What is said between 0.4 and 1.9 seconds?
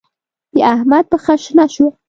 د احمد پښه شنه شوه.